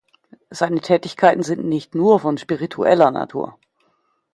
[0.49, 3.59] Seine Tätigkeiten sind nicht nur von spiritueller Natur.